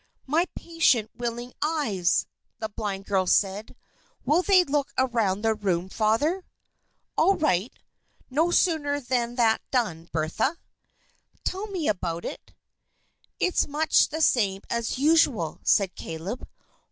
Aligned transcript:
"My 0.25 0.47
patient, 0.55 1.11
willing 1.15 1.53
eyes!" 1.61 2.25
the 2.57 2.69
blind 2.69 3.05
girl 3.05 3.27
said. 3.27 3.75
"Will 4.25 4.41
they 4.41 4.63
look 4.63 4.91
around 4.97 5.43
the 5.43 5.53
room, 5.53 5.89
Father?" 5.89 6.43
"All 7.15 7.35
right, 7.35 7.71
no 8.27 8.49
sooner 8.49 8.99
said 8.99 9.37
than 9.37 9.59
done, 9.69 10.09
Bertha." 10.11 10.57
"Tell 11.43 11.67
me 11.67 11.87
about 11.87 12.25
it." 12.25 12.55
"It's 13.39 13.67
much 13.67 14.07
the 14.09 14.21
same 14.21 14.61
as 14.71 14.97
usual," 14.97 15.59
said 15.63 15.93
Caleb. 15.93 16.49